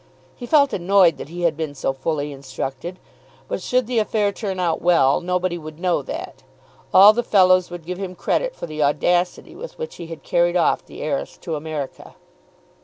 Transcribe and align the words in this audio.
He 0.35 0.47
felt 0.47 0.73
annoyed 0.73 1.17
that 1.17 1.29
he 1.29 1.43
had 1.43 1.55
been 1.55 1.75
so 1.75 1.93
fully 1.93 2.31
instructed. 2.31 2.97
But 3.47 3.61
should 3.61 3.85
the 3.85 3.99
affair 3.99 4.31
turn 4.31 4.59
out 4.59 4.81
well 4.81 5.21
nobody 5.21 5.59
would 5.59 5.79
know 5.79 6.01
that. 6.01 6.41
All 6.91 7.13
the 7.13 7.21
fellows 7.21 7.69
would 7.69 7.85
give 7.85 7.99
him 7.99 8.15
credit 8.15 8.55
for 8.55 8.65
the 8.65 8.81
audacity 8.81 9.55
with 9.55 9.77
which 9.77 9.97
he 9.97 10.07
had 10.07 10.23
carried 10.23 10.57
off 10.57 10.83
the 10.83 11.03
heiress 11.03 11.37
to 11.43 11.55
America. 11.55 12.15